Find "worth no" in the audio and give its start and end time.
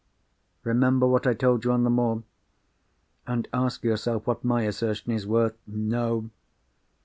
5.27-6.31